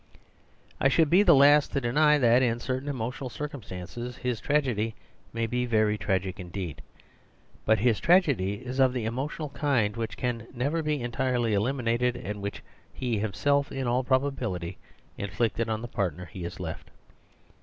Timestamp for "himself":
13.21-13.71